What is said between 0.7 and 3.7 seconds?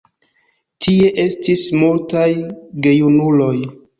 Tie estis multaj gejunuloj.